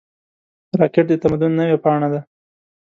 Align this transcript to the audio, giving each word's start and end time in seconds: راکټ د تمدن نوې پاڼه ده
راکټ 0.79 1.05
د 1.09 1.13
تمدن 1.23 1.51
نوې 1.59 1.77
پاڼه 1.83 2.07
ده 2.13 2.19